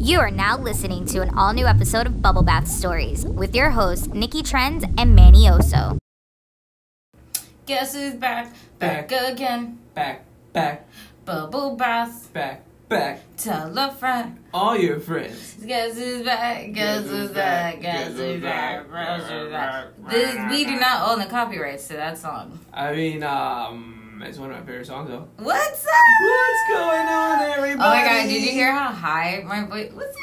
[0.00, 3.70] You are now listening to an all new episode of Bubble Bath Stories with your
[3.70, 5.98] hosts, Nikki Trends and Manny Oso.
[7.66, 8.54] Guess who's back?
[8.78, 9.78] Back, again.
[9.94, 10.88] Back, back,
[11.24, 12.32] Bubble bath.
[12.32, 13.22] back, back.
[13.36, 14.38] Tell a friend.
[14.54, 15.54] All your friends.
[15.66, 16.72] Guess who's back?
[16.72, 17.80] Guess who's back?
[17.80, 18.88] Guess who's back?
[18.90, 19.86] Guess who's back?
[20.08, 22.60] This, we do not own the copyrights to that song.
[22.72, 25.26] I mean, um, it's one of my favorite songs though.
[25.38, 25.92] What's up?
[28.18, 28.26] What's going on, everybody?
[28.26, 29.92] My god, did you hear how high my voice?
[29.92, 30.16] What's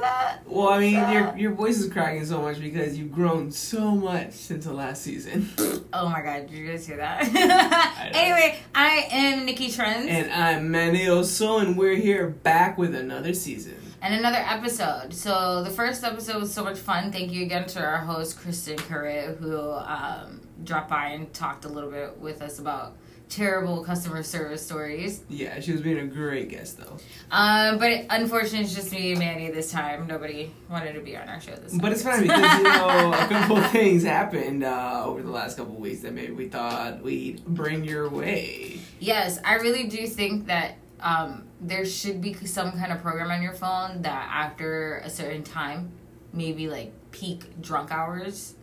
[0.00, 0.38] that?
[0.46, 4.32] Well, I mean, your your voice is cracking so much because you've grown so much
[4.32, 5.48] since the last season.
[5.94, 7.30] Oh my god, did you guys hear that?
[7.34, 8.18] know.
[8.18, 10.06] anyway, I am Nikki Trends.
[10.08, 13.76] and I'm Manny Oso, and we're here back with another season.
[14.00, 15.12] and another episode.
[15.12, 17.12] So the first episode was so much fun.
[17.12, 21.68] Thank you again to our host Kristen Curry, who um, dropped by and talked a
[21.68, 22.96] little bit with us about
[23.32, 25.22] terrible customer service stories.
[25.28, 26.98] Yeah, she was being a great guest though.
[27.30, 30.06] Um, but unfortunately, it's just me and Manny this time.
[30.06, 31.80] Nobody wanted to be on our show this time.
[31.80, 35.74] But it's fine because you know a couple things happened uh, over the last couple
[35.74, 38.78] weeks that maybe we thought we'd bring your way.
[39.00, 43.42] Yes, I really do think that um, there should be some kind of program on
[43.42, 45.90] your phone that after a certain time,
[46.32, 48.54] maybe like peak drunk hours,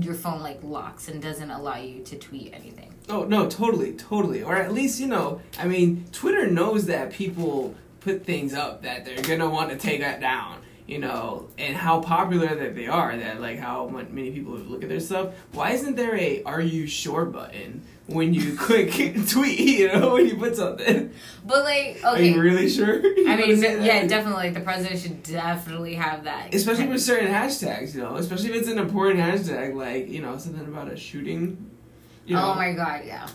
[0.00, 2.94] your phone like locks and doesn't allow you to tweet anything.
[3.08, 4.42] Oh no, totally, totally.
[4.42, 9.04] Or at least you know, I mean, Twitter knows that people put things up that
[9.04, 10.60] they're gonna want to take that down.
[10.86, 13.16] You know, and how popular that they are.
[13.16, 15.32] That like how many people look at their stuff.
[15.52, 18.90] Why isn't there a "Are you sure?" button when you click
[19.28, 19.60] tweet?
[19.60, 21.10] You know, when you put something.
[21.46, 23.00] But like, Are okay, you really sure?
[23.16, 24.50] You I mean, yeah, definitely.
[24.50, 26.54] The president should definitely have that.
[26.54, 30.36] Especially with certain hashtags, you know, especially if it's an important hashtag, like you know
[30.36, 31.70] something about a shooting.
[32.26, 32.52] You oh know.
[32.52, 33.26] Oh my god, yeah.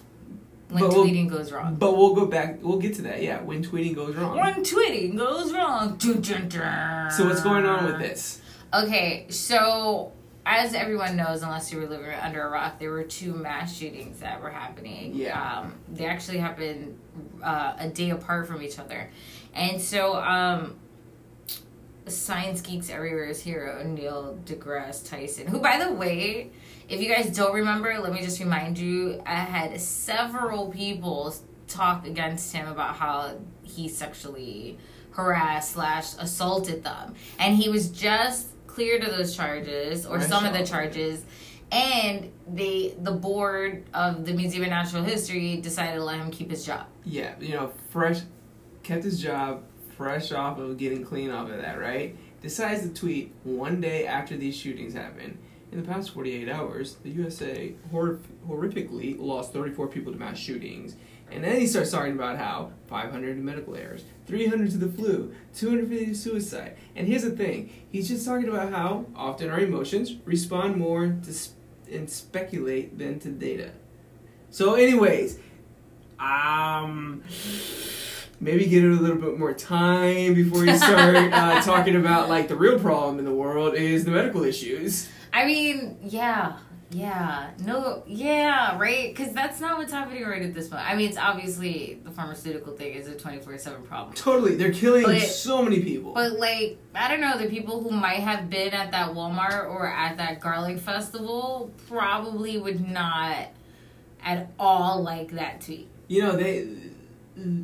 [0.69, 1.75] When But we'll- tweeting goes wrong.
[1.75, 2.59] But we'll go back.
[2.61, 3.23] We'll get to that.
[3.23, 4.37] Yeah, when tweeting goes wrong.
[4.37, 5.95] When tweeting goes wrong.
[5.97, 7.11] Dun, dun, dun.
[7.11, 8.41] So what's going on with this?
[8.71, 10.11] Okay, so
[10.45, 14.19] as everyone knows, unless you were living under a rock, there were two mass shootings
[14.19, 15.15] that were happening.
[15.15, 15.59] Yeah.
[15.59, 16.99] Um, they actually happened
[17.43, 19.09] uh, a day apart from each other.
[19.55, 20.75] And so, um,
[22.09, 26.51] science geeks everywhere's hero, Neil deGrasse Tyson, who, by the way,
[26.87, 31.35] if you guys don't remember, let me just remind you, I had several people
[31.67, 34.77] talk against him about how he sexually
[35.11, 37.13] harassed slash assaulted them.
[37.37, 41.25] And he was just cleared of those charges, or some of the charges.
[41.71, 46.49] And they, the board of the Museum of Natural History decided to let him keep
[46.49, 46.87] his job.
[47.03, 48.21] Yeah, you know, fresh,
[48.81, 49.63] kept his job,
[49.99, 52.15] fresh off of getting clean off of that, right?
[52.41, 55.37] Decides to tweet one day after these shootings happened.
[55.73, 60.95] In the past 48 hours, the USA hor- horrifically lost 34 people to mass shootings.
[61.29, 65.35] And then he starts talking about how 500 to medical errors, 300 to the flu,
[65.53, 66.77] 250 to suicide.
[66.95, 71.33] And here's the thing he's just talking about how often our emotions respond more to
[71.35, 71.59] sp-
[71.91, 73.71] and speculate than to data.
[74.49, 75.39] So, anyways,
[76.19, 77.21] um,
[78.39, 82.47] maybe give it a little bit more time before you start uh, talking about like
[82.47, 85.09] the real problem in the world is the medical issues.
[85.31, 86.57] I mean, yeah,
[86.91, 89.15] yeah, no, yeah, right?
[89.15, 90.89] Because that's not what's happening right at this moment.
[90.89, 94.15] I mean, it's obviously the pharmaceutical thing is a 24 7 problem.
[94.15, 96.13] Totally, they're killing But- so many people.
[96.13, 99.85] But, like, I don't know, the people who might have been at that Walmart or
[99.85, 103.49] at that garlic festival probably would not
[104.23, 105.87] at all like that tweet.
[106.07, 106.67] you know, they.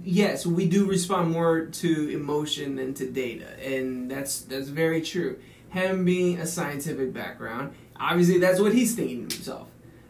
[0.04, 5.40] Yes, we do respond more to emotion than to data, and that's that's very true.
[5.70, 9.68] Him being a scientific background, obviously that's what he's thinking himself.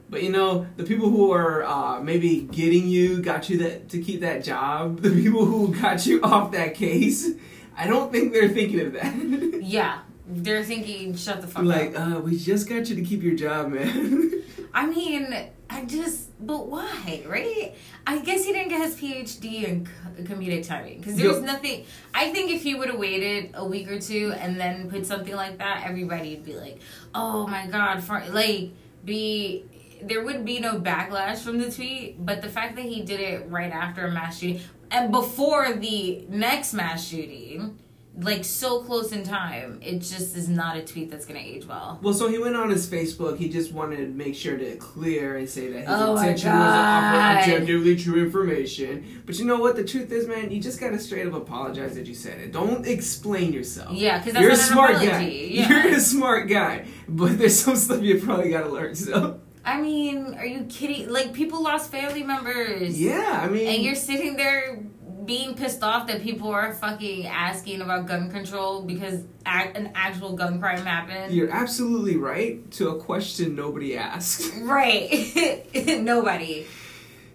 [0.09, 4.01] But you know, the people who are uh, maybe getting you, got you that to
[4.01, 7.29] keep that job, the people who got you off that case,
[7.75, 9.15] I don't think they're thinking of that.
[9.65, 12.17] Yeah, they're thinking, shut the fuck like, up.
[12.17, 14.31] uh, we just got you to keep your job, man.
[14.75, 15.33] I mean,
[15.69, 17.73] I just, but why, right?
[18.05, 21.45] I guess he didn't get his PhD in co- comedic timing because there was Yo-
[21.45, 21.85] nothing.
[22.13, 25.33] I think if he would have waited a week or two and then put something
[25.33, 26.79] like that, everybody would be like,
[27.15, 28.71] "Oh my god!" For like,
[29.05, 29.63] be
[30.03, 32.23] there would be no backlash from the tweet.
[32.23, 34.59] But the fact that he did it right after a mass shooting
[34.91, 37.79] and before the next mass shooting,
[38.17, 41.99] like so close in time, it just is not a tweet that's gonna age well.
[42.01, 43.37] Well, so he went on his Facebook.
[43.37, 46.41] He just wanted to make sure to clear and say that his Oh intention was
[46.43, 49.21] to offer objectively true information.
[49.25, 49.75] But you know what?
[49.75, 52.51] The truth is, man, you just gotta straight up apologize that you said it.
[52.51, 53.91] Don't explain yourself.
[53.93, 55.23] Yeah, because You're a smart guy.
[55.55, 55.69] Yeah.
[55.69, 56.85] You're a smart guy.
[57.07, 58.95] But there's some stuff you probably gotta learn.
[58.95, 61.09] So I mean, are you kidding?
[61.09, 62.99] Like people lost family members.
[63.01, 64.83] yeah, I mean, And you're sitting there
[65.25, 70.59] being pissed off that people are fucking asking about gun control because an actual gun
[70.59, 71.33] crime happened.
[71.33, 74.53] You're absolutely right to a question nobody asked.
[74.61, 75.65] Right.
[76.01, 76.65] Nobody.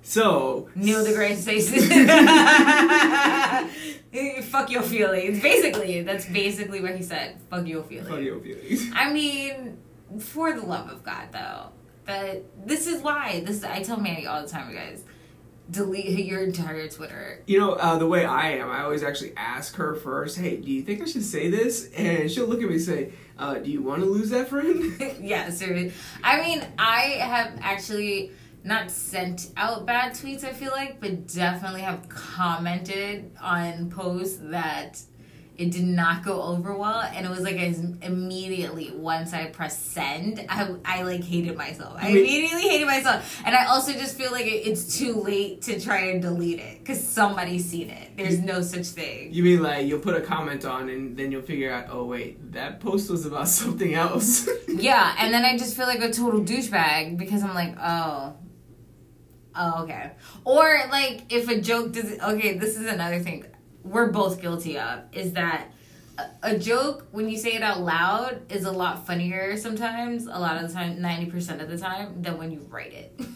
[0.02, 1.82] So Neil deGrasse Tyson.
[4.42, 5.40] Fuck your feelings.
[5.40, 7.40] Basically, that's basically what he said.
[7.48, 8.08] Fuck your feelings.
[8.08, 8.90] Fuck your feelings.
[8.94, 9.78] I mean,
[10.18, 11.68] for the love of God, though,
[12.06, 13.62] that this is why this.
[13.62, 15.04] I tell Manny all the time, you guys,
[15.70, 17.42] delete your entire Twitter.
[17.46, 20.70] You know, uh, the way I am, I always actually ask her first, hey, do
[20.70, 21.90] you think I should say this?
[21.92, 25.00] And she'll look at me and say, uh, do you want to lose that friend?
[25.20, 25.92] yeah, seriously.
[26.22, 28.32] I mean, I have actually
[28.62, 35.00] not sent out bad tweets, I feel like, but definitely have commented on posts that
[35.60, 37.02] it did not go over well.
[37.02, 41.98] And it was like as immediately once I pressed send, I, I like hated myself.
[42.00, 43.42] I immediately hated myself.
[43.44, 46.78] And I also just feel like it, it's too late to try and delete it
[46.78, 48.16] because somebody's seen it.
[48.16, 49.34] There's no such thing.
[49.34, 52.52] You mean like you'll put a comment on and then you'll figure out, oh wait,
[52.52, 54.48] that post was about something else.
[54.70, 58.34] Yeah, and then I just feel like a total douchebag because I'm like, oh,
[59.54, 60.12] oh, okay.
[60.44, 63.44] Or like if a joke does, okay, this is another thing
[63.82, 65.68] we're both guilty of is that
[66.42, 70.62] a, joke when you say it out loud is a lot funnier sometimes, a lot
[70.62, 73.20] of the time, ninety percent of the time, than when you write it.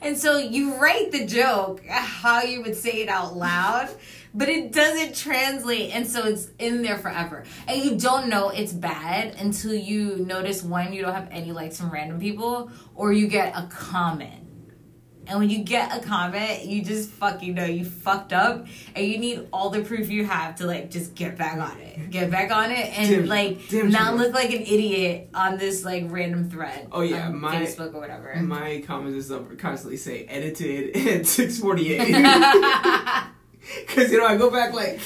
[0.00, 3.88] And so you write the joke how you would say it out loud,
[4.34, 7.44] but it doesn't translate, and so it's in there forever.
[7.66, 11.78] And you don't know it's bad until you notice one, you don't have any likes
[11.78, 14.43] from random people, or you get a comment.
[15.26, 19.18] And when you get a comment, you just fucking know you fucked up, and you
[19.18, 22.50] need all the proof you have to like just get back on it, get back
[22.50, 24.18] on it, and Damn- like damn not sure.
[24.18, 26.88] look like an idiot on this like random thread.
[26.92, 28.34] Oh, yeah, my- Facebook or whatever.
[28.42, 31.98] My comments and stuff constantly say edited at 648.
[33.86, 35.00] Because, you know, I go back like,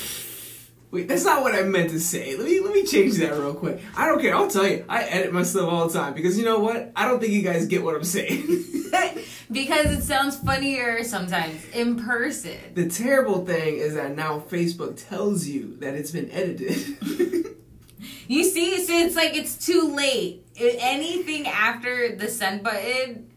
[0.91, 2.37] wait, that's not what I meant to say.
[2.37, 3.81] Let me let me change that real quick.
[3.97, 4.35] I don't care.
[4.35, 4.85] I'll tell you.
[4.89, 6.93] I edit my stuff all the time because you know what?
[6.97, 8.47] I don't think you guys get what I'm saying.
[9.51, 12.59] because it sounds funnier sometimes in person.
[12.75, 16.97] the terrible thing is that now Facebook tells you that it's been edited.
[18.29, 20.45] You see, so it's like it's too late.
[20.61, 23.28] Anything after the send button,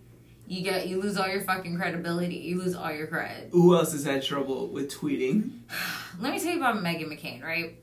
[0.51, 2.35] you get you lose all your fucking credibility.
[2.35, 3.51] You lose all your cred.
[3.51, 5.51] Who else has had trouble with tweeting?
[6.19, 7.75] Let me tell you about Meghan McCain, right?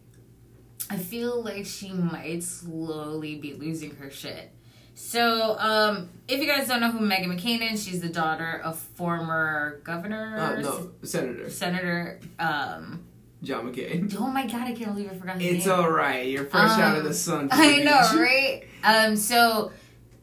[0.90, 4.50] I feel like she might slowly be losing her shit.
[4.94, 8.78] So, um, if you guys don't know who Meghan McCain is, she's the daughter of
[8.78, 12.20] former governor, Uh, no, Senator Senator.
[12.38, 13.04] Um,
[13.42, 14.14] John McCain.
[14.18, 15.78] oh my god, I can't believe I forgot his It's name.
[15.78, 16.26] alright.
[16.26, 17.48] You're fresh out of Um, the sun.
[17.52, 18.64] I know, right?
[18.82, 19.70] Um, so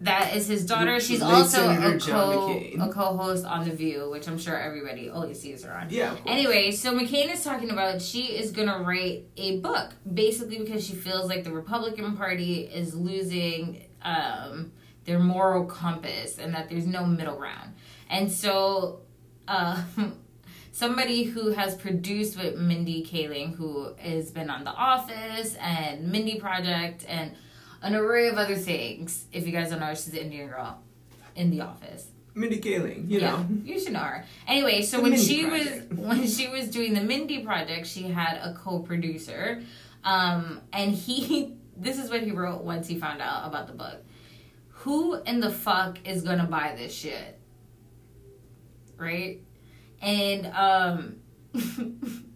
[0.05, 0.93] that is his daughter.
[0.93, 5.09] Late She's also Senator a co a co-host on The View, which I'm sure everybody
[5.09, 5.87] always sees her on.
[5.89, 6.15] Yeah.
[6.25, 10.93] Anyway, so McCain is talking about she is gonna write a book, basically because she
[10.93, 14.71] feels like the Republican Party is losing um,
[15.05, 17.73] their moral compass and that there's no middle ground.
[18.09, 19.01] And so,
[19.47, 19.83] uh,
[20.71, 26.39] somebody who has produced with Mindy Kaling, who has been on The Office and Mindy
[26.39, 27.31] Project and
[27.85, 29.25] an array of other things.
[29.31, 30.81] If you guys don't know, she's an Indian girl
[31.35, 33.45] in The Office Mindy Kaling, you know.
[33.63, 34.25] you should know her.
[34.47, 35.89] Anyway, so The when Mindy she Project.
[35.93, 39.61] was when she was doing the Mindy project, she had a co-producer,
[40.03, 41.53] um, and he.
[41.77, 43.97] This is what he wrote once he found out about the book.
[44.85, 47.37] Who in the fuck is gonna buy this shit?
[48.97, 49.41] Right,
[50.01, 51.17] and um,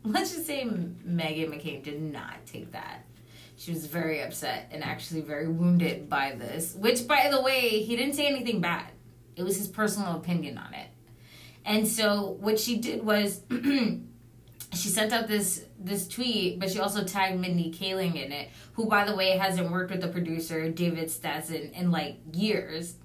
[0.03, 3.05] let's just say Meghan McCain did not take that.
[3.59, 6.75] She was very upset and actually very wounded by this.
[6.75, 8.85] Which, by the way, he didn't say anything bad.
[9.35, 10.87] It was his personal opinion on it.
[11.65, 17.03] And so what she did was she sent out this this tweet, but she also
[17.03, 21.09] tagged Mindy Kaling in it, who by the way hasn't worked with the producer David
[21.09, 22.95] Stassen in like years.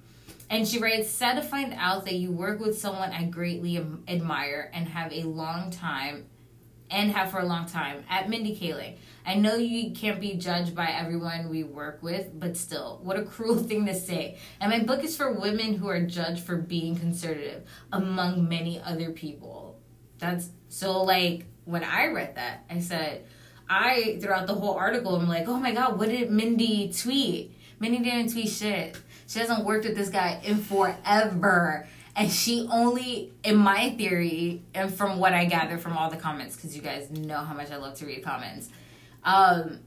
[0.51, 4.71] And she writes, sad to find out that you work with someone I greatly admire
[4.73, 6.27] and have a long time
[6.95, 8.95] and have for a long time at Mindy Kaling.
[9.27, 13.25] I know you can't be judged by everyone we work with, but still, what a
[13.25, 14.39] cruel thing to say.
[14.61, 19.11] And my book is for women who are judged for being conservative, among many other
[19.11, 19.81] people.
[20.19, 23.25] That's so like when I read that, I said,
[23.69, 27.57] I throughout the whole article, I'm like, oh my god, what did Mindy tweet?
[27.81, 28.97] Mindy didn't tweet shit.
[29.27, 31.89] She hasn't worked with this guy in forever.
[32.17, 36.55] And she only, in my theory, and from what I gather from all the comments,
[36.55, 38.69] because you guys know how much I love to read comments,
[39.25, 39.81] um,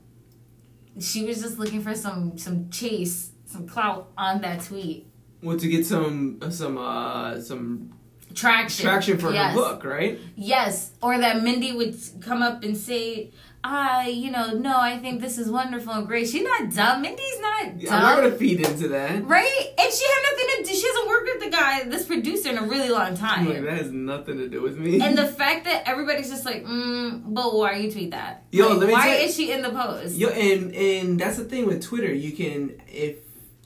[0.99, 5.07] she was just looking for some some chase, some clout on that tweet.
[5.41, 7.93] Well, to get some some uh some
[8.33, 8.85] traction.
[8.85, 9.53] traction for Yes.
[9.53, 10.19] her book, right?
[10.35, 13.31] Yes, or that Mindy would come up and say,
[13.63, 17.01] "I, you know, no, I think this is wonderful and great." She's not dumb.
[17.01, 17.93] Mindy's not dumb.
[17.93, 19.25] I'm not gonna feed into that.
[19.25, 19.73] right?
[19.79, 20.75] And she had nothing to do.
[20.79, 23.45] She hasn't worked with the guy, this producer, in a really long I'm time.
[23.49, 25.01] like, that has nothing to do with me.
[25.01, 28.43] And the fact that everybody's just like, mm, but why you tweet that?
[28.51, 30.15] Yo, Like, let me why is she in the post?
[30.15, 32.13] Yo, and and that's the thing with Twitter.
[32.13, 33.17] You can if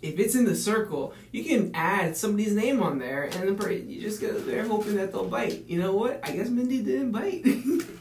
[0.02, 4.02] if it's in the circle, you can add somebody's name on there, and the you
[4.02, 5.66] just go there hoping that they'll bite.
[5.68, 6.22] You know what?
[6.24, 7.46] I guess Mindy didn't bite.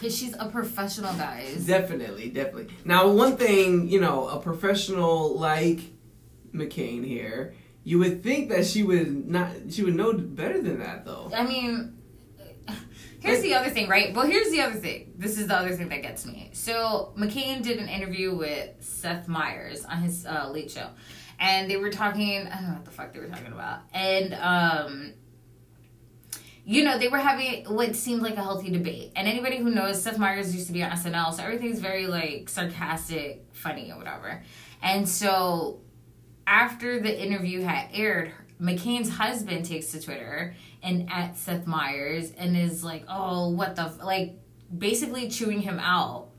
[0.00, 1.66] Because she's a professional, guys.
[1.66, 2.68] definitely, definitely.
[2.86, 5.80] Now, one thing you know, a professional like
[6.54, 7.54] McCain here,
[7.84, 11.30] you would think that she would not, she would know better than that, though.
[11.34, 11.98] I mean,
[13.20, 14.14] here's the other thing, right?
[14.14, 15.12] Well, here's the other thing.
[15.18, 16.48] This is the other thing that gets me.
[16.54, 20.88] So McCain did an interview with Seth Meyers on his uh, Late Show,
[21.38, 22.46] and they were talking.
[22.46, 25.12] I don't know what the fuck they were talking about, and um.
[26.64, 29.12] You know, they were having what seemed like a healthy debate.
[29.16, 32.48] And anybody who knows Seth Meyers used to be on SNL, so everything's very like
[32.48, 34.42] sarcastic, funny, or whatever.
[34.82, 35.80] And so
[36.46, 42.56] after the interview had aired, McCain's husband takes to Twitter and at Seth Meyers and
[42.56, 44.02] is like, "Oh, what the f-?
[44.02, 44.38] like,"
[44.76, 46.29] basically chewing him out.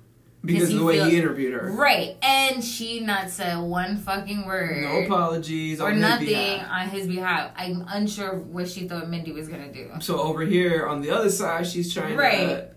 [0.44, 1.72] Because of he the way he interviewed her.
[1.72, 4.82] Right, and she not said one fucking word.
[4.82, 7.52] No apologies or nothing on his behalf.
[7.56, 9.92] I'm unsure what she thought Mindy was gonna do.
[10.00, 12.38] So over here on the other side, she's trying Right.
[12.48, 12.68] to.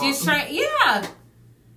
[0.00, 1.06] She's um, trying, yeah.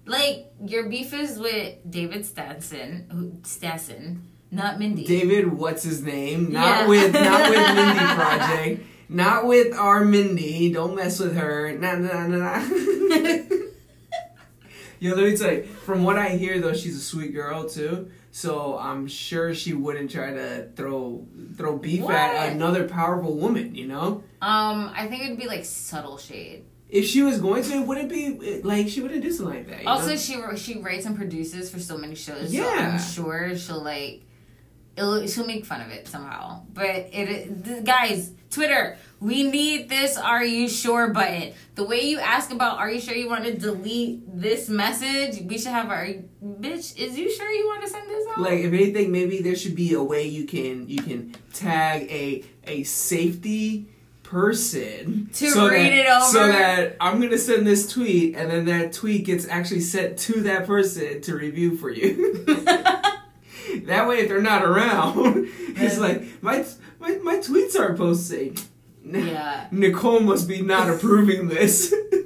[0.08, 5.06] Like your beef is with David Stanson, who Stassen, not Mindy.
[5.06, 6.52] David, what's his name?
[6.52, 6.88] Not Yeah.
[6.88, 8.86] with not with Mindy Project.
[9.10, 10.72] Not with our Mindy.
[10.74, 11.78] Don't mess with her.
[11.78, 13.44] Nah nah nah nah.
[15.00, 15.64] Yo, let me tell you.
[15.64, 18.10] From what I hear, though, she's a sweet girl too.
[18.32, 21.26] So I'm sure she wouldn't try to throw
[21.56, 22.16] throw beef What?
[22.16, 23.76] at another powerful woman.
[23.76, 26.64] You know, Um, I think it'd be like subtle shade.
[26.90, 29.88] if she was going to, it wouldn't be like she wouldn't do something like that.
[29.88, 30.16] Also, know?
[30.16, 32.54] she she writes and produces for so many shows.
[32.54, 32.64] Yeah.
[32.66, 34.22] so I'm sure she'll like,
[34.98, 36.64] it'll, she'll make fun of it somehow.
[36.74, 40.18] But it, guys, Twitter, we need this.
[40.18, 41.54] Are you sure button?
[41.76, 45.42] The way you ask about, are you sure you want to delete this message?
[45.48, 46.08] We should have our
[46.44, 46.98] bitch.
[46.98, 48.40] Is you sure you want to send this out?
[48.40, 52.44] like if anything maybe there should be a way you can you can tag a
[52.66, 53.88] a safety
[54.24, 56.26] person To so read that, it over.
[56.26, 60.42] so that i'm gonna send this tweet and then that tweet gets actually sent to
[60.44, 62.44] that person to review for you
[63.88, 65.16] that way if they're not around
[65.76, 66.66] it's like my
[67.00, 68.58] my, my tweets aren't posting.
[69.04, 69.68] Yeah.
[69.72, 71.94] nicole must be not approving this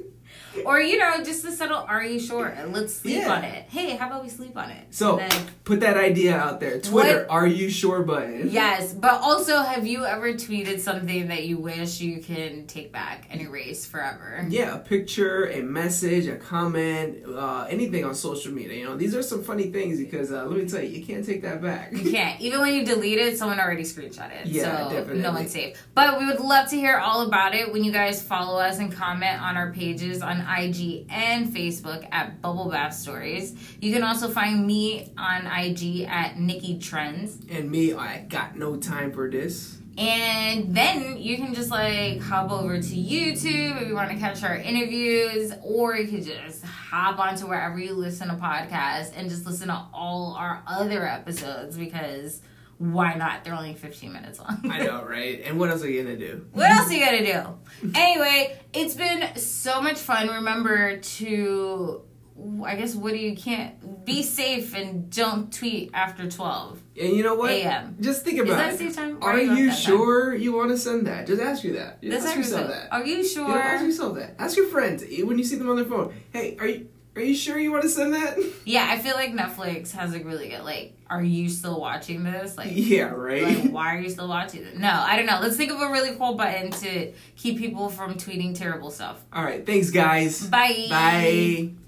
[0.66, 1.84] Or you know, just the subtle.
[1.88, 2.54] Are you sure?
[2.68, 3.32] Let's sleep Yeah.
[3.34, 3.66] on it.
[3.68, 4.86] Hey, how about we sleep on it?
[4.90, 5.30] so then-
[5.64, 9.86] put that idea out there twitter What- are you sure button Yes, but also, have
[9.86, 14.44] you ever tweeted something that you wish you can take back and erase forever?
[14.48, 18.76] Yeah, a picture, a message, a comment, uh, anything on social media.
[18.78, 21.24] You know, these are some funny things because uh, let me tell you, you can't
[21.24, 21.92] take that back.
[21.92, 22.40] You can't.
[22.40, 24.46] Even when you delete it, someone already screenshot it.
[24.46, 25.22] Yeah, so definitely.
[25.22, 25.76] no one's safe.
[25.94, 28.92] But we would love to hear all about it when you guys follow us and
[28.92, 33.54] comment on our pages on IG and Facebook at Bubble Bath Stories.
[33.80, 37.38] You can also find me on IG at Nikki Trends.
[37.50, 39.78] and me, I got no time for this.
[39.98, 44.42] And then you can just like hop over to YouTube if you want to catch
[44.42, 49.44] our interviews, or you could just hop onto wherever you listen to podcasts and just
[49.44, 52.40] listen to all our other episodes because
[52.82, 53.44] why not?
[53.44, 54.60] They're only 15 minutes long.
[54.68, 55.40] I know, right?
[55.44, 56.46] And what else are you gonna do?
[56.52, 57.90] what else are you gonna do?
[57.94, 60.28] Anyway, it's been so much fun.
[60.28, 62.02] Remember to,
[62.64, 66.82] I guess, what do you can't be safe and don't tweet after 12.
[67.00, 67.52] And you know what?
[67.52, 67.96] AM.
[68.00, 68.78] Just think Is about that it.
[68.78, 69.18] safe time?
[69.22, 69.76] Are you you wrote that down?
[69.76, 71.26] sure you want to send that?
[71.26, 72.02] Just ask you that.
[72.02, 72.92] Just ask yourself yourself, that.
[72.92, 73.46] Are you sure?
[73.48, 74.34] You know, ask yourself that.
[74.40, 76.12] Ask your friends eh, when you see them on their phone.
[76.32, 78.38] Hey, are you are you sure you want to send that?
[78.64, 80.94] Yeah, I feel like Netflix has a really good like.
[81.10, 82.56] Are you still watching this?
[82.56, 83.42] Like, yeah, right.
[83.42, 84.78] like why are you still watching it?
[84.78, 85.40] No, I don't know.
[85.42, 89.22] Let's think of a really cool button to keep people from tweeting terrible stuff.
[89.32, 90.46] All right, thanks, guys.
[90.46, 90.86] Bye.
[90.88, 91.72] Bye.